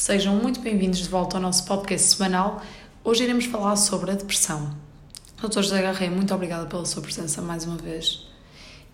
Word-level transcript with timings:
Sejam 0.00 0.34
muito 0.34 0.60
bem-vindos 0.60 1.00
de 1.00 1.08
volta 1.10 1.36
ao 1.36 1.42
nosso 1.42 1.66
podcast 1.66 2.16
semanal. 2.16 2.62
Hoje 3.04 3.22
iremos 3.22 3.44
falar 3.44 3.76
sobre 3.76 4.10
a 4.10 4.14
depressão. 4.14 4.74
Dr. 5.36 5.60
José 5.60 5.82
Garré, 5.82 6.08
muito 6.08 6.34
obrigada 6.34 6.64
pela 6.64 6.86
sua 6.86 7.02
presença 7.02 7.42
mais 7.42 7.66
uma 7.66 7.76
vez. 7.76 8.26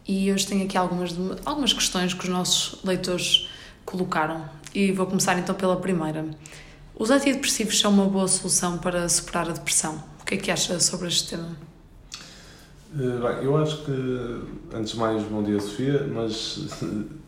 E 0.05 0.33
hoje 0.33 0.45
tenho 0.49 0.65
aqui 0.65 0.77
algumas, 0.77 1.15
algumas 1.45 1.73
questões 1.73 2.13
que 2.13 2.25
os 2.25 2.29
nossos 2.29 2.83
leitores 2.83 3.49
colocaram. 3.85 4.47
E 4.75 4.91
vou 4.91 5.07
começar 5.07 5.39
então 5.39 5.55
pela 5.55 5.77
primeira. 5.77 6.27
Os 6.99 7.09
antidepressivos 7.09 7.79
são 7.79 7.93
uma 7.93 8.07
boa 8.07 8.27
solução 8.27 8.77
para 8.77 9.09
superar 9.09 9.49
a 9.49 9.53
depressão? 9.53 10.03
O 10.21 10.25
que 10.25 10.35
é 10.35 10.39
que 10.39 10.51
acha 10.51 10.81
sobre 10.81 11.07
este 11.07 11.37
tema? 11.37 11.57
Eh, 12.99 12.99
bem, 12.99 13.45
eu 13.45 13.57
acho 13.57 13.85
que, 13.85 14.75
antes 14.75 14.91
de 14.95 14.99
mais, 14.99 15.23
bom 15.23 15.45
dia 15.45 15.61
Sofia, 15.61 16.05
mas 16.13 16.67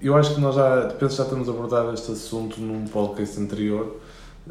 eu 0.00 0.16
acho 0.16 0.34
que 0.34 0.40
nós 0.40 0.54
já, 0.54 0.94
penso 0.98 1.16
já 1.16 1.24
estamos 1.24 1.48
a 1.48 1.52
abordar 1.52 1.92
este 1.92 2.12
assunto 2.12 2.60
num 2.60 2.86
podcast 2.86 3.40
anterior. 3.40 3.96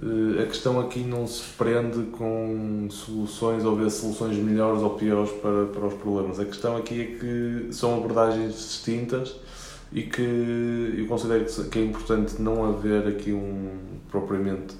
Eh, 0.01 0.43
a 0.43 0.45
questão 0.45 0.79
aqui 0.79 0.99
não 0.99 1.25
se 1.25 1.43
prende 1.57 2.03
com 2.11 2.87
soluções 2.91 3.63
ou 3.63 3.75
ver 3.75 3.89
soluções 3.89 4.37
melhores 4.37 4.81
ou 4.81 4.91
piores 4.91 5.31
para, 5.41 5.65
para 5.67 5.85
os 5.87 5.93
problemas. 5.95 6.39
A 6.39 6.45
questão 6.45 6.75
aqui 6.75 7.01
é 7.01 7.05
que 7.05 7.73
são 7.73 7.95
abordagens 7.97 8.53
distintas 8.53 9.35
e 9.91 10.03
que 10.03 10.95
eu 10.97 11.07
considero 11.07 11.45
que 11.45 11.79
é 11.79 11.83
importante 11.83 12.41
não 12.41 12.65
haver 12.65 13.07
aqui 13.07 13.31
um 13.31 13.77
propriamente 14.11 14.75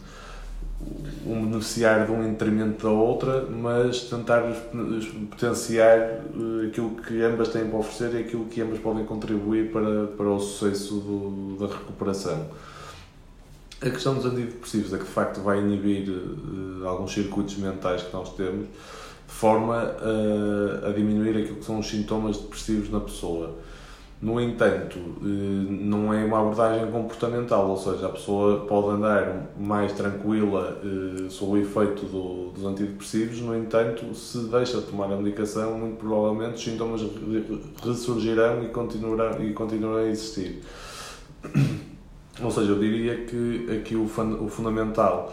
um 1.25 1.45
beneficiar 1.45 2.05
de 2.05 2.11
um 2.11 2.23
em 2.23 2.31
detrimento 2.31 2.83
da 2.83 2.91
outra, 2.91 3.45
mas 3.45 4.01
tentar 4.01 4.43
potenciar 5.29 5.97
eh, 5.97 6.67
aquilo 6.67 6.91
que 6.91 7.21
ambas 7.21 7.49
têm 7.49 7.67
para 7.67 7.79
oferecer 7.79 8.17
e 8.17 8.23
aquilo 8.23 8.45
que 8.45 8.61
ambas 8.61 8.79
podem 8.79 9.03
contribuir 9.05 9.71
para, 9.71 10.07
para 10.07 10.29
o 10.29 10.39
sucesso 10.39 10.95
do, 10.95 11.57
da 11.59 11.73
recuperação. 11.73 12.47
A 13.81 13.89
questão 13.89 14.15
dos 14.15 14.25
antidepressivos 14.25 14.93
é 14.93 14.97
que 14.97 15.03
de 15.03 15.09
facto 15.09 15.41
vai 15.41 15.59
inibir 15.59 16.09
uh, 16.09 16.87
alguns 16.87 17.13
circuitos 17.13 17.57
mentais 17.57 18.01
que 18.01 18.13
nós 18.13 18.33
temos 18.35 18.65
de 18.65 19.33
forma 19.33 19.75
a, 19.75 20.87
a 20.87 20.91
diminuir 20.93 21.37
aquilo 21.37 21.57
que 21.57 21.65
são 21.65 21.79
os 21.79 21.87
sintomas 21.87 22.37
depressivos 22.37 22.89
na 22.89 22.99
pessoa. 22.99 23.55
No 24.19 24.41
entanto, 24.41 24.97
eh, 25.21 25.25
não 25.69 26.11
é 26.11 26.25
uma 26.25 26.39
abordagem 26.39 26.89
comportamental, 26.91 27.69
ou 27.69 27.77
seja, 27.77 28.07
a 28.07 28.09
pessoa 28.09 28.65
pode 28.65 28.95
andar 28.95 29.51
mais 29.59 29.93
tranquila 29.93 30.81
eh, 30.83 31.29
sob 31.29 31.51
o 31.51 31.57
efeito 31.57 32.03
do, 32.07 32.49
dos 32.49 32.65
antidepressivos, 32.65 33.39
no 33.41 33.55
entanto, 33.55 34.15
se 34.15 34.39
deixa 34.47 34.79
de 34.79 34.87
tomar 34.87 35.05
a 35.05 35.15
medicação, 35.15 35.77
muito 35.77 35.97
provavelmente 35.97 36.55
os 36.55 36.63
sintomas 36.63 37.01
ressurgirão 37.83 38.63
e 38.63 38.69
continuarão, 38.69 39.43
e 39.43 39.53
continuarão 39.53 40.03
a 40.03 40.07
existir. 40.07 40.63
Ou 42.41 42.49
seja, 42.49 42.71
eu 42.71 42.79
diria 42.79 43.17
que 43.25 43.67
aqui 43.71 43.95
o, 43.95 44.05
o 44.05 44.47
fundamental 44.47 45.31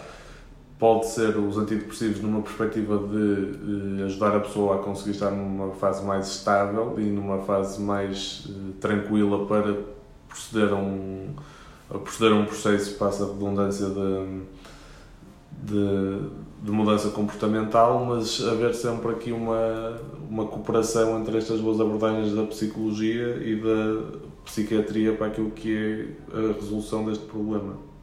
pode 0.78 1.06
ser 1.06 1.36
os 1.36 1.56
antidepressivos 1.56 2.20
numa 2.20 2.42
perspectiva 2.42 2.98
de 2.98 4.02
uh, 4.02 4.04
ajudar 4.06 4.36
a 4.36 4.40
pessoa 4.40 4.76
a 4.76 4.78
conseguir 4.78 5.12
estar 5.12 5.30
numa 5.30 5.72
fase 5.74 6.04
mais 6.04 6.28
estável 6.28 6.94
e 6.98 7.02
numa 7.02 7.38
fase 7.38 7.80
mais 7.80 8.46
uh, 8.46 8.72
tranquila 8.80 9.46
para 9.46 9.76
proceder 10.28 10.72
a 10.72 10.76
um, 10.76 11.28
a 11.88 11.98
proceder 11.98 12.32
a 12.32 12.40
um 12.40 12.44
processo, 12.44 12.94
passa 12.96 13.24
a 13.24 13.28
redundância 13.28 13.86
de, 13.86 14.40
de, 15.62 16.28
de, 16.62 16.70
mudança 16.72 17.10
comportamental, 17.10 18.04
mas 18.04 18.42
haver 18.42 18.74
sempre 18.74 19.12
aqui 19.12 19.30
uma, 19.30 20.00
uma 20.28 20.46
cooperação 20.46 21.20
entre 21.20 21.38
estas 21.38 21.60
duas 21.60 21.80
abordagens 21.80 22.34
da 22.34 22.42
psicologia 22.44 23.36
e 23.36 23.56
da 23.56 24.18
psiquiatria 24.44 25.14
para 25.14 25.28
aquilo 25.28 25.50
que 25.50 25.76
é 26.32 26.36
a 26.36 26.52
resolução 26.54 27.04
deste 27.04 27.24
problema. 27.26 27.93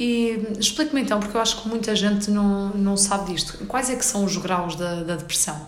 E 0.00 0.56
explique-me 0.58 1.02
então, 1.02 1.20
porque 1.20 1.36
eu 1.36 1.42
acho 1.42 1.62
que 1.62 1.68
muita 1.68 1.94
gente 1.94 2.30
não, 2.30 2.70
não 2.70 2.96
sabe 2.96 3.34
disto. 3.34 3.66
Quais 3.66 3.90
é 3.90 3.96
que 3.96 4.04
são 4.04 4.24
os 4.24 4.34
graus 4.38 4.74
da, 4.74 5.02
da 5.02 5.14
depressão? 5.14 5.60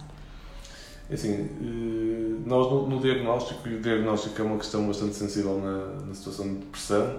É 1.11 1.15
assim, 1.15 1.51
eh, 1.61 2.41
nós 2.47 2.73
no, 2.73 2.89
no, 2.89 2.99
diagnóstico, 2.99 3.69
e 3.69 3.75
o 3.75 3.81
diagnóstico 3.83 4.41
é 4.41 4.43
uma 4.43 4.57
questão 4.57 4.87
bastante 4.87 5.17
sensível 5.17 5.61
na, 5.61 6.07
na 6.07 6.15
situação 6.15 6.49
de 6.49 6.61
depressão, 6.61 7.19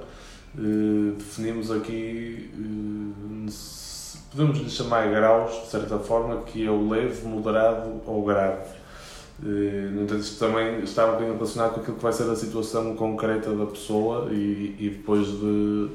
eh, 0.57 1.13
definimos 1.15 1.69
aqui, 1.69 2.49
eh, 2.51 3.51
podemos 4.31 4.57
lhe 4.57 4.69
chamar 4.71 5.07
graus, 5.11 5.65
de 5.65 5.69
certa 5.69 5.99
forma, 5.99 6.41
que 6.41 6.65
é 6.65 6.71
o 6.71 6.89
leve, 6.89 7.27
moderado 7.27 8.01
ou 8.07 8.25
grave. 8.25 8.81
No 9.39 10.03
entanto, 10.03 10.21
isto 10.21 10.39
também 10.39 10.79
está 10.79 11.05
um 11.05 11.11
bocadinho 11.11 11.33
relacionado 11.33 11.73
com 11.73 11.81
aquilo 11.81 11.97
que 11.97 12.03
vai 12.03 12.13
ser 12.13 12.29
a 12.29 12.35
situação 12.35 12.95
concreta 12.95 13.53
da 13.53 13.65
pessoa 13.65 14.31
e, 14.31 14.75
e 14.79 14.89
depois 14.89 15.27
de 15.27 15.89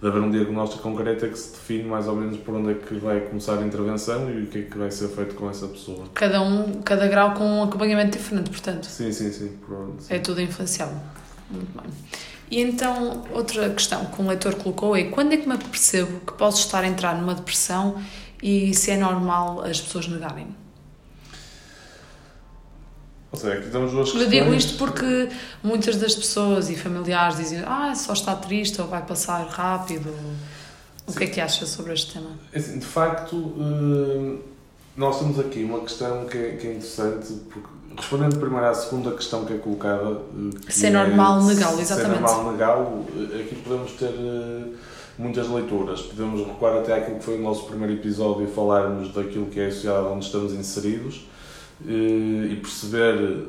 de 0.00 0.08
haver 0.08 0.22
um 0.22 0.30
diagnóstico 0.30 0.82
concreto 0.82 1.26
é 1.26 1.28
que 1.28 1.38
se 1.38 1.52
define 1.52 1.84
mais 1.84 2.08
ou 2.08 2.16
menos 2.16 2.38
por 2.38 2.54
onde 2.54 2.70
é 2.70 2.74
que 2.74 2.94
vai 2.94 3.20
começar 3.20 3.58
a 3.58 3.62
intervenção 3.62 4.30
e 4.30 4.44
o 4.44 4.46
que 4.46 4.58
é 4.58 4.62
que 4.62 4.78
vai 4.78 4.90
ser 4.90 5.08
feito 5.08 5.34
com 5.34 5.50
essa 5.50 5.66
pessoa. 5.68 6.06
Cada 6.14 6.40
um, 6.40 6.80
cada 6.80 7.06
grau 7.06 7.34
com 7.34 7.44
um 7.44 7.62
acompanhamento 7.64 8.16
diferente, 8.16 8.48
portanto. 8.48 8.86
Sim, 8.86 9.12
sim, 9.12 9.30
sim. 9.30 9.50
sim. 9.98 10.14
É 10.14 10.18
tudo 10.18 10.40
influenciável. 10.40 10.96
Muito 11.50 11.70
bem. 11.78 11.90
E 12.50 12.60
então, 12.60 13.24
outra 13.32 13.68
questão 13.70 14.06
que 14.06 14.20
um 14.20 14.26
leitor 14.26 14.54
colocou 14.54 14.96
é 14.96 15.04
quando 15.04 15.34
é 15.34 15.36
que 15.36 15.48
me 15.48 15.56
percebo 15.56 16.20
que 16.20 16.32
posso 16.32 16.60
estar 16.64 16.82
a 16.82 16.88
entrar 16.88 17.14
numa 17.20 17.34
depressão 17.34 18.02
e 18.42 18.74
se 18.74 18.90
é 18.90 18.96
normal 18.96 19.62
as 19.62 19.80
pessoas 19.80 20.08
negarem? 20.08 20.48
Ou 23.32 23.38
seja, 23.38 23.54
aqui 23.54 23.70
temos 23.70 23.92
duas 23.92 24.10
questões. 24.10 24.24
Eu 24.24 24.30
digo 24.30 24.54
isto 24.54 24.76
porque 24.76 25.28
muitas 25.62 25.96
das 25.96 26.14
pessoas 26.14 26.68
e 26.68 26.76
familiares 26.76 27.36
dizem 27.36 27.62
ah, 27.64 27.94
só 27.94 28.12
está 28.12 28.34
triste 28.34 28.80
ou 28.80 28.88
vai 28.88 29.02
passar 29.02 29.46
rápido. 29.46 30.12
O 31.06 31.12
Sim. 31.12 31.18
que 31.18 31.24
é 31.24 31.26
que 31.28 31.40
acha 31.40 31.64
sobre 31.64 31.92
este 31.92 32.12
tema? 32.12 32.30
É 32.52 32.58
assim, 32.58 32.78
de 32.78 32.86
facto, 32.86 33.54
eh, 33.58 34.36
nós 34.96 35.18
temos 35.18 35.38
aqui 35.38 35.62
uma 35.62 35.80
questão 35.80 36.24
que 36.26 36.36
é, 36.36 36.56
que 36.56 36.66
é 36.66 36.70
interessante, 36.72 37.32
porque 37.52 37.68
respondendo 37.96 38.38
primeiro 38.38 38.66
à 38.66 38.74
segunda 38.74 39.12
questão 39.12 39.44
que 39.44 39.54
é 39.54 39.58
colocada... 39.58 40.10
Eh, 40.10 40.66
que 40.66 40.72
se 40.72 40.86
é 40.86 40.90
normal 40.90 41.42
negá-lo, 41.44 41.80
exatamente. 41.80 42.18
Se 42.18 42.24
é 42.24 42.36
normal 42.36 42.52
negá-lo, 42.52 43.06
eh, 43.16 43.42
aqui 43.42 43.54
podemos 43.56 43.92
ter 43.92 44.12
muitas 45.16 45.48
leituras. 45.48 46.02
Podemos 46.02 46.46
recuar 46.46 46.78
até 46.78 46.94
àquilo 46.94 47.18
que 47.18 47.24
foi 47.24 47.38
o 47.38 47.42
nosso 47.42 47.64
primeiro 47.66 47.94
episódio 47.94 48.44
e 48.44 48.50
falarmos 48.50 49.12
daquilo 49.12 49.46
que 49.46 49.60
é 49.60 49.66
a 49.66 49.70
sociedade 49.70 50.06
onde 50.06 50.24
estamos 50.24 50.52
inseridos 50.52 51.30
e 51.86 52.58
perceber 52.60 53.48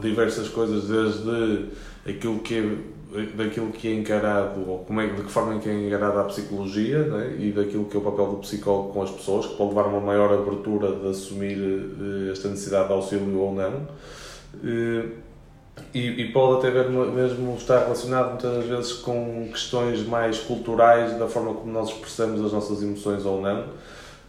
diversas 0.00 0.48
coisas, 0.48 0.84
desde 0.84 1.66
aquilo 2.06 2.40
que 2.40 2.54
é, 2.54 3.22
daquilo 3.34 3.70
que 3.70 3.88
é 3.88 3.94
encarado, 3.94 4.68
ou 4.68 4.78
como 4.80 5.00
é, 5.00 5.06
de 5.06 5.22
que 5.22 5.30
forma 5.30 5.54
é 5.54 5.58
que 5.58 5.68
é 5.68 5.86
encarada 5.86 6.20
a 6.20 6.24
psicologia 6.24 6.98
né, 7.04 7.36
e 7.38 7.52
daquilo 7.52 7.86
que 7.86 7.96
é 7.96 8.00
o 8.00 8.02
papel 8.02 8.26
do 8.26 8.36
psicólogo 8.38 8.92
com 8.92 9.02
as 9.02 9.10
pessoas, 9.10 9.46
que 9.46 9.56
pode 9.56 9.70
levar 9.70 9.84
a 9.84 9.88
uma 9.88 10.00
maior 10.00 10.32
abertura 10.32 10.92
de 10.94 11.08
assumir 11.08 11.58
eh, 11.58 12.32
esta 12.32 12.48
necessidade 12.48 12.88
de 12.88 12.92
auxílio 12.92 13.38
ou 13.38 13.54
não. 13.54 13.88
E, 15.94 15.98
e 16.00 16.32
pode 16.32 16.66
até 16.66 16.88
mesmo 16.88 17.54
estar 17.54 17.84
relacionado 17.84 18.30
muitas 18.30 18.64
vezes 18.64 18.92
com 18.94 19.48
questões 19.50 20.04
mais 20.06 20.38
culturais, 20.40 21.16
da 21.18 21.28
forma 21.28 21.54
como 21.54 21.72
nós 21.72 21.88
expressamos 21.88 22.44
as 22.44 22.52
nossas 22.52 22.82
emoções 22.82 23.24
ou 23.24 23.40
não 23.40 23.64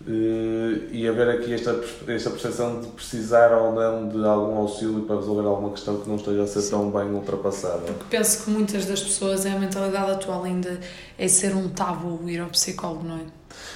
e 0.07 1.07
haver 1.07 1.29
aqui 1.29 1.53
esta, 1.53 1.71
esta 2.07 2.29
percepção 2.29 2.79
de 2.79 2.87
precisar 2.87 3.51
ou 3.51 3.73
não 3.73 4.07
de 4.07 4.25
algum 4.25 4.57
auxílio 4.57 5.01
para 5.01 5.17
resolver 5.17 5.47
alguma 5.47 5.71
questão 5.71 5.97
que 5.97 6.07
não 6.07 6.15
esteja 6.15 6.43
a 6.43 6.47
ser 6.47 6.61
Sim. 6.61 6.71
tão 6.71 6.89
bem 6.89 7.09
ultrapassada. 7.11 7.79
Porque 7.79 8.17
penso 8.17 8.43
que 8.43 8.49
muitas 8.49 8.85
das 8.85 9.01
pessoas, 9.01 9.45
é 9.45 9.51
a 9.51 9.59
mentalidade 9.59 10.11
atual 10.11 10.43
ainda 10.43 10.79
é 11.17 11.27
ser 11.27 11.55
um 11.55 11.67
tabu 11.69 12.29
ir 12.29 12.39
ao 12.39 12.49
psicólogo, 12.49 13.05
não 13.05 13.17
é? 13.17 13.21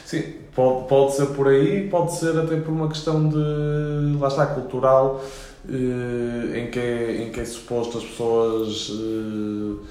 Sim, 0.06 0.24
pode, 0.56 0.88
pode 0.88 1.16
ser 1.16 1.26
por 1.28 1.48
aí, 1.48 1.90
pode 1.90 2.16
ser 2.16 2.38
até 2.38 2.56
por 2.58 2.72
uma 2.72 2.88
questão 2.88 3.28
de, 3.28 4.18
lá 4.18 4.28
está, 4.30 4.46
cultural, 4.46 5.24
uh, 5.66 6.56
em, 6.56 6.72
que 6.72 6.80
é, 6.80 7.24
em 7.24 7.32
que 7.32 7.40
é 7.40 7.46
suposto 7.46 7.98
as 7.98 8.04
pessoas. 8.06 8.90
Uh, 8.90 9.82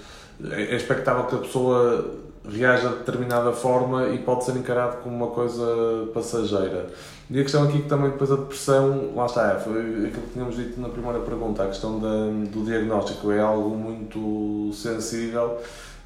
é 0.50 0.74
expectável 0.74 1.24
que 1.26 1.36
a 1.36 1.38
pessoa 1.38 2.22
reage 2.48 2.88
de 2.88 2.96
determinada 2.96 3.52
forma 3.52 4.08
e 4.08 4.18
pode 4.18 4.44
ser 4.44 4.56
encarado 4.56 5.02
como 5.02 5.14
uma 5.14 5.28
coisa 5.28 6.08
passageira. 6.12 6.88
E 7.30 7.38
a 7.38 7.42
questão 7.42 7.64
aqui 7.64 7.82
que 7.82 7.88
também 7.88 8.10
depois 8.10 8.30
a 8.32 8.36
depressão, 8.36 9.12
lá 9.14 9.26
está, 9.26 9.60
foi 9.60 10.06
aquilo 10.06 10.22
que 10.22 10.32
tínhamos 10.32 10.56
dito 10.56 10.80
na 10.80 10.88
primeira 10.88 11.20
pergunta, 11.20 11.62
a 11.62 11.68
questão 11.68 11.98
da, 11.98 12.26
do 12.50 12.64
diagnóstico 12.64 13.30
é 13.30 13.40
algo 13.40 13.70
muito 13.70 14.70
sensível 14.74 15.58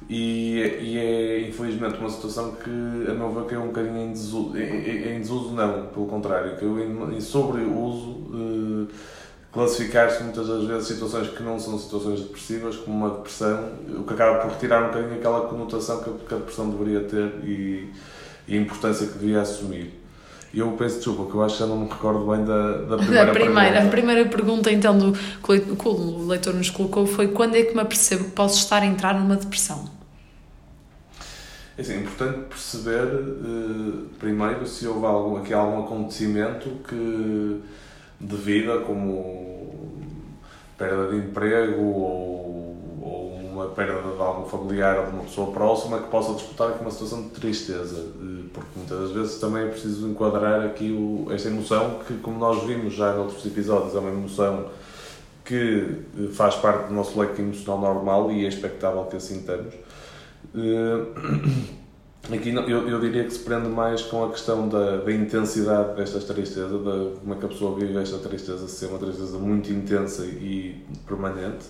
e, 0.09 0.59
e 0.79 0.97
é 0.97 1.49
infelizmente 1.49 1.97
uma 1.97 2.09
situação 2.09 2.51
que 2.51 2.69
a 3.09 3.13
meu 3.13 3.31
ver 3.31 3.45
caiu 3.45 3.63
um 3.63 3.67
bocadinho 3.67 3.97
em 3.97 4.11
desuso, 4.11 4.57
em, 4.57 5.15
em 5.15 5.19
desuso 5.19 5.53
não, 5.53 5.87
pelo 5.87 6.05
contrário, 6.05 6.55
caiu 6.55 6.79
em, 6.79 7.17
em 7.17 7.19
sobreuso 7.19 8.15
eh, 8.33 8.93
classificar-se 9.51 10.23
muitas 10.23 10.47
das 10.47 10.63
vezes 10.65 10.87
situações 10.87 11.29
que 11.29 11.41
não 11.41 11.59
são 11.59 11.77
situações 11.79 12.21
depressivas 12.21 12.75
como 12.75 13.05
uma 13.05 13.15
depressão, 13.17 13.69
o 13.97 14.03
que 14.03 14.13
acaba 14.13 14.39
por 14.39 14.51
retirar 14.51 14.83
um 14.83 14.87
bocadinho 14.87 15.15
aquela 15.15 15.41
conotação 15.47 16.01
que 16.01 16.33
a 16.33 16.37
depressão 16.37 16.69
deveria 16.69 17.01
ter 17.01 17.43
e, 17.43 17.89
e 18.47 18.57
a 18.57 18.61
importância 18.61 19.07
que 19.07 19.17
devia 19.17 19.41
assumir. 19.41 19.93
E 20.53 20.59
eu 20.59 20.71
penso, 20.71 20.95
desculpa, 20.95 21.29
que 21.29 21.35
eu 21.35 21.43
acho 21.43 21.55
que 21.55 21.59
já 21.59 21.67
não 21.67 21.77
me 21.77 21.89
recordo 21.89 22.25
bem 22.31 22.45
da, 22.45 22.77
da 22.83 22.97
primeira, 22.97 23.31
primeira 23.31 23.33
pergunta. 23.33 23.79
A 23.79 23.89
primeira 23.89 24.25
pergunta, 24.25 24.71
então, 24.71 24.97
do, 24.97 25.11
que 25.11 25.87
o 25.87 26.27
leitor 26.27 26.53
nos 26.53 26.69
colocou 26.69 27.05
foi 27.05 27.27
quando 27.27 27.55
é 27.55 27.63
que 27.63 27.75
me 27.75 27.81
apercebo 27.81 28.25
que 28.25 28.31
posso 28.31 28.57
estar 28.59 28.81
a 28.81 28.85
entrar 28.85 29.13
numa 29.19 29.35
depressão? 29.35 29.89
É 31.77 31.81
assim, 31.81 31.93
é 31.93 31.97
importante 31.97 32.45
perceber, 32.49 33.03
uh, 33.03 34.07
primeiro, 34.17 34.65
se 34.65 34.87
houve 34.87 35.05
algum, 35.05 35.37
aqui 35.37 35.53
algum 35.53 35.83
acontecimento 35.83 36.69
que, 36.87 37.61
de 38.19 38.35
vida, 38.35 38.79
como 38.79 39.47
perda 40.77 41.07
de 41.09 41.17
emprego 41.17 41.81
ou, 41.81 42.77
ou 43.01 43.33
uma 43.51 43.67
perda 43.67 44.01
de 44.01 44.21
algum 44.21 44.47
familiar 44.47 44.99
ou 44.99 45.05
de 45.07 45.11
uma 45.11 45.23
pessoa 45.23 45.51
próxima 45.51 45.99
que 45.99 46.09
possa 46.09 46.33
disputar 46.33 46.71
com 46.73 46.81
uma 46.81 46.91
situação 46.91 47.23
de 47.23 47.29
tristeza. 47.29 48.05
Porque 48.53 48.69
muitas 48.75 48.99
das 48.99 49.11
vezes 49.11 49.39
também 49.39 49.63
é 49.63 49.67
preciso 49.69 50.07
enquadrar 50.07 50.65
aqui 50.65 50.91
o, 50.91 51.31
esta 51.31 51.49
emoção 51.49 51.99
que, 52.07 52.15
como 52.17 52.37
nós 52.39 52.63
vimos 52.63 52.93
já 52.93 53.15
em 53.15 53.19
outros 53.19 53.45
episódios, 53.45 53.95
é 53.95 53.99
uma 53.99 54.09
emoção 54.09 54.69
que 55.43 56.03
eh, 56.19 56.27
faz 56.33 56.55
parte 56.55 56.87
do 56.87 56.93
nosso 56.93 57.17
leque 57.19 57.41
emocional 57.41 57.93
normal 57.93 58.31
e 58.31 58.45
é 58.45 58.49
expectável 58.49 59.05
que 59.05 59.15
assim 59.15 59.43
tenhamos. 59.43 59.73
Aqui 62.31 62.53
eu, 62.53 62.89
eu 62.89 62.99
diria 62.99 63.23
que 63.23 63.31
se 63.31 63.39
prende 63.39 63.69
mais 63.69 64.01
com 64.01 64.25
a 64.25 64.29
questão 64.29 64.67
da, 64.67 64.97
da 64.97 65.11
intensidade 65.13 65.95
desta 65.95 66.19
tristeza, 66.33 66.77
de 66.77 67.19
como 67.19 67.33
é 67.33 67.37
que 67.37 67.45
a 67.45 67.47
pessoa 67.47 67.79
vive 67.79 67.97
esta 67.97 68.17
tristeza, 68.17 68.67
se 68.67 68.83
é 68.83 68.87
uma 68.89 68.99
tristeza 68.99 69.37
muito 69.37 69.71
intensa 69.71 70.25
e 70.25 70.83
permanente. 71.05 71.65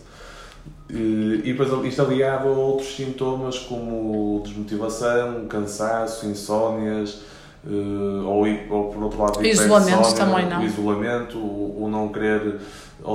Uh, 0.90 1.44
e 1.44 1.54
depois 1.54 1.70
isto 1.86 2.02
aliado 2.02 2.48
a 2.48 2.52
outros 2.52 2.96
sintomas 2.96 3.60
como 3.60 4.42
desmotivação, 4.44 5.46
cansaço, 5.48 6.26
insónias, 6.26 7.22
uh, 7.68 8.26
ou, 8.26 8.48
ou 8.70 8.92
por 8.92 9.04
outro 9.04 9.22
lado, 9.22 9.46
isolamento 9.46 10.16
também 10.16 10.50
não. 10.50 10.62
O 10.62 10.66
isolamento, 10.66 11.38
o, 11.38 11.84
o 11.84 11.90
não 11.90 12.10
querer 12.10 12.60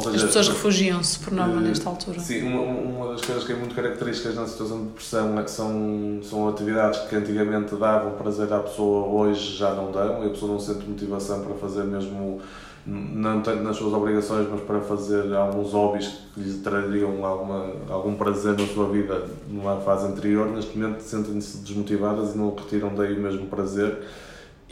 Seja, 0.00 0.16
As 0.16 0.22
pessoas 0.22 0.48
refugiam-se 0.48 1.18
por 1.18 1.32
norma 1.32 1.56
uh, 1.56 1.60
nesta 1.60 1.88
altura. 1.88 2.20
Sim, 2.20 2.42
uma, 2.46 2.60
uma 2.60 3.12
das 3.12 3.20
coisas 3.20 3.44
que 3.44 3.52
é 3.52 3.56
muito 3.56 3.74
características 3.74 4.36
na 4.36 4.46
situação 4.46 4.78
de 4.78 4.84
depressão 4.86 5.38
é 5.38 5.42
que 5.42 5.50
são, 5.50 6.20
são 6.22 6.48
atividades 6.48 7.00
que 7.00 7.16
antigamente 7.16 7.74
davam 7.74 8.12
prazer 8.12 8.50
à 8.52 8.60
pessoa, 8.60 9.06
hoje 9.08 9.56
já 9.56 9.74
não 9.74 9.90
dão, 9.90 10.22
e 10.22 10.28
a 10.28 10.30
pessoa 10.30 10.52
não 10.52 10.60
sente 10.60 10.88
motivação 10.88 11.42
para 11.42 11.54
fazer 11.56 11.82
mesmo, 11.82 12.40
não 12.86 13.42
tanto 13.42 13.62
nas 13.62 13.76
suas 13.76 13.92
obrigações, 13.92 14.48
mas 14.48 14.60
para 14.60 14.80
fazer 14.80 15.34
alguns 15.34 15.72
hobbies 15.72 16.12
que 16.32 16.40
lhe 16.40 16.58
trariam 16.58 17.24
alguma, 17.24 17.72
algum 17.90 18.14
prazer 18.14 18.56
na 18.56 18.66
sua 18.68 18.88
vida 18.88 19.26
numa 19.48 19.76
fase 19.80 20.06
anterior. 20.06 20.48
Neste 20.48 20.78
momento 20.78 21.00
sentem-se 21.00 21.58
desmotivadas 21.58 22.34
e 22.34 22.38
não 22.38 22.54
retiram 22.54 22.94
daí 22.94 23.14
o 23.14 23.20
mesmo 23.20 23.46
prazer, 23.46 23.98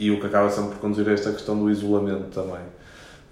e 0.01 0.09
o 0.09 0.19
que 0.19 0.25
acaba 0.25 0.49
sempre 0.49 0.71
por 0.71 0.79
conduzir 0.79 1.07
a 1.07 1.11
esta 1.13 1.31
questão 1.31 1.55
do 1.55 1.69
isolamento 1.69 2.25
também. 2.33 2.63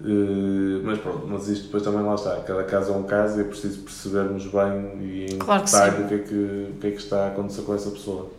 Uh, 0.00 0.80
mas 0.84 1.00
pronto, 1.00 1.26
mas 1.26 1.48
isto 1.48 1.64
depois 1.64 1.82
também 1.82 2.00
lá 2.00 2.14
está, 2.14 2.36
cada 2.36 2.62
caso 2.62 2.92
é 2.92 2.96
um 2.96 3.02
caso 3.02 3.38
e 3.38 3.40
é 3.40 3.44
preciso 3.44 3.80
percebermos 3.80 4.46
bem 4.46 5.02
e 5.02 5.26
em 5.34 5.38
claro 5.38 5.64
detalhe 5.64 6.04
o 6.04 6.08
que, 6.08 6.14
é 6.14 6.18
que, 6.18 6.34
o 6.70 6.80
que 6.80 6.86
é 6.86 6.90
que 6.92 6.96
está 6.98 7.24
a 7.24 7.28
acontecer 7.28 7.62
com 7.62 7.74
essa 7.74 7.90
pessoa. 7.90 8.30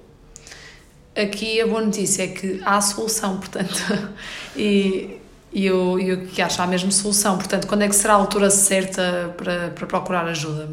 Aqui 1.14 1.60
a 1.60 1.68
boa 1.68 1.82
notícia 1.82 2.24
é 2.24 2.28
que 2.28 2.62
há 2.64 2.80
solução, 2.80 3.38
portanto, 3.38 3.76
e, 4.56 5.20
e 5.52 5.66
eu, 5.66 6.00
eu 6.00 6.26
que 6.26 6.42
acho 6.42 6.62
há 6.62 6.66
mesmo 6.66 6.90
solução, 6.90 7.38
portanto, 7.38 7.68
quando 7.68 7.82
é 7.82 7.90
que 7.90 7.96
será 7.96 8.14
a 8.14 8.18
altura 8.18 8.50
certa 8.50 9.36
para, 9.36 9.72
para 9.72 9.86
procurar 9.86 10.26
ajuda? 10.26 10.70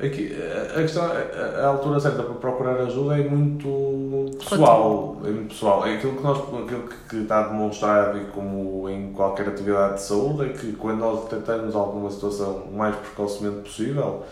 Aqui, 0.00 0.32
a 0.76 0.80
questão, 0.80 1.04
a, 1.04 1.60
a 1.60 1.66
altura 1.66 1.98
certa 1.98 2.22
para 2.22 2.34
procurar 2.34 2.80
ajuda 2.82 3.18
é 3.18 3.28
muito 3.28 4.30
pessoal, 4.38 5.16
é 5.24 5.28
muito 5.28 5.48
pessoal. 5.48 5.84
É 5.86 5.96
aquilo 5.96 6.16
que, 6.16 6.22
nós, 6.22 6.38
aquilo 6.38 6.88
que 7.08 7.16
está 7.16 7.48
demonstrado 7.48 8.18
e 8.18 8.24
como 8.26 8.88
em 8.88 9.12
qualquer 9.12 9.48
atividade 9.48 9.94
de 9.94 10.02
saúde 10.02 10.50
é 10.50 10.52
que 10.52 10.72
quando 10.74 11.00
nós 11.00 11.24
detectamos 11.24 11.74
alguma 11.74 12.10
situação 12.12 12.68
o 12.70 12.76
mais 12.76 12.94
precocemente 12.94 13.62
possível, 13.62 14.22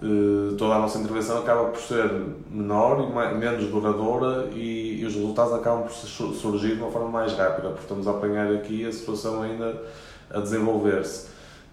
eh, 0.00 0.54
toda 0.56 0.76
a 0.76 0.78
nossa 0.78 0.98
intervenção 0.98 1.38
acaba 1.38 1.70
por 1.70 1.80
ser 1.80 2.08
menor 2.48 3.02
e 3.02 3.12
mais, 3.12 3.36
menos 3.36 3.68
duradoura 3.68 4.48
e, 4.52 5.00
e, 5.00 5.04
os 5.04 5.14
resultados 5.16 5.52
acabam 5.52 5.82
por 5.82 5.92
surgir 5.92 6.76
de 6.76 6.80
uma 6.82 6.92
forma 6.92 7.08
mais 7.08 7.32
rápida, 7.32 7.70
porque 7.70 7.82
estamos 7.82 8.06
a 8.06 8.12
apanhar 8.12 8.52
aqui 8.52 8.86
a 8.86 8.92
situação 8.92 9.42
ainda 9.42 9.82
a 10.30 10.38
desenvolver-se. 10.38 11.26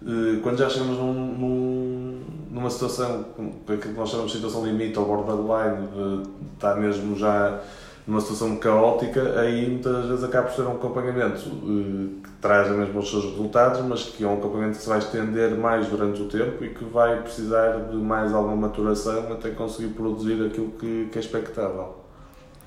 Eh, 0.04 0.40
quando 0.42 0.58
já 0.58 0.68
chegamos 0.68 0.98
num, 0.98 1.14
num, 1.14 2.05
numa 2.56 2.70
situação, 2.70 3.26
aquilo 3.64 3.78
que 3.78 3.88
nós 3.88 4.08
chamamos 4.08 4.32
de 4.32 4.38
situação 4.38 4.64
limite 4.64 4.98
ou 4.98 5.04
borderline, 5.04 5.88
de 5.88 6.54
estar 6.54 6.74
mesmo 6.76 7.14
já 7.14 7.60
numa 8.06 8.20
situação 8.20 8.56
caótica, 8.56 9.38
aí 9.38 9.68
muitas 9.68 10.06
vezes 10.06 10.24
acaba 10.24 10.48
por 10.48 10.56
ser 10.56 10.62
um 10.62 10.72
acompanhamento 10.72 11.42
eh, 11.44 12.22
que 12.22 12.30
traz 12.40 12.70
mesmo 12.70 12.98
os 12.98 13.10
seus 13.10 13.24
resultados, 13.24 13.82
mas 13.82 14.04
que 14.04 14.24
é 14.24 14.26
um 14.26 14.38
acompanhamento 14.38 14.78
que 14.78 14.82
se 14.84 14.88
vai 14.88 14.98
estender 14.98 15.54
mais 15.54 15.86
durante 15.88 16.22
o 16.22 16.28
tempo 16.28 16.64
e 16.64 16.70
que 16.70 16.84
vai 16.84 17.20
precisar 17.20 17.90
de 17.90 17.96
mais 17.96 18.32
alguma 18.32 18.56
maturação 18.56 19.30
até 19.32 19.50
conseguir 19.50 19.92
produzir 19.92 20.46
aquilo 20.46 20.70
que, 20.70 21.08
que 21.12 21.18
é 21.18 21.20
expectável. 21.20 22.05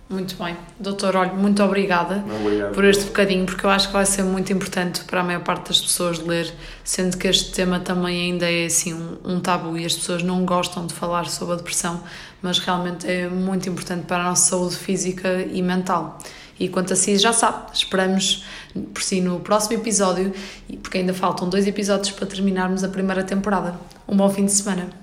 Muito 0.10 0.36
bem. 0.44 0.58
Doutor, 0.80 1.16
olha, 1.16 1.34
muito 1.34 1.62
obrigada 1.64 2.26
Obrigado. 2.42 2.74
por 2.74 2.84
este 2.84 3.06
bocadinho, 3.06 3.46
porque 3.46 3.64
eu 3.64 3.70
acho 3.70 3.88
que 3.88 3.94
vai 3.94 4.08
ser 4.08 4.24
muito 4.24 4.52
importante 4.52 5.04
para 5.04 5.22
a 5.22 5.24
maior 5.24 5.44
parte 5.44 5.68
das 5.68 5.80
pessoas 5.80 6.18
ler, 6.18 6.52
sendo 6.84 7.16
que 7.16 7.28
este 7.28 7.52
tema 7.52 7.80
também 7.80 8.32
ainda 8.32 8.52
é 8.52 8.66
assim 8.66 8.96
um, 8.96 9.18
um 9.24 9.40
tabu 9.40 9.78
e 9.78 9.86
as 9.86 9.94
pessoas 9.94 10.24
não 10.24 10.44
gostam 10.46 10.88
de 10.88 10.96
falar 10.96 11.28
sobre 11.28 11.54
a 11.54 11.58
depressão, 11.58 12.02
mas 12.42 12.58
realmente 12.58 13.06
é 13.08 13.30
muito 13.30 13.70
importante 13.70 14.06
para 14.08 14.24
a 14.24 14.30
nossa 14.30 14.50
saúde 14.50 14.78
física 14.78 15.44
e 15.44 15.62
mental. 15.62 16.18
E 16.60 16.68
quanto 16.68 16.92
a 16.92 16.96
si, 16.96 17.16
já 17.18 17.32
sabe, 17.32 17.68
esperamos 17.72 18.44
por 18.92 19.04
si 19.04 19.22
no 19.22 19.40
próximo 19.42 19.76
episódio, 19.76 20.34
porque 20.82 20.98
ainda 20.98 21.14
faltam 21.14 21.48
dois 21.48 21.68
episódios 21.68 22.12
para 22.12 22.26
terminarmos 22.26 22.84
a 22.84 22.90
primeira 22.90 23.24
temporada. 23.24 23.80
Um 24.08 24.18
bom 24.18 24.30
fim 24.30 24.46
de 24.46 24.52
semana. 24.54 24.99